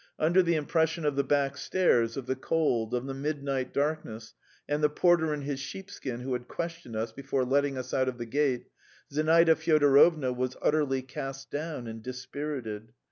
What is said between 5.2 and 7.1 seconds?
in his sheepskin who had questioned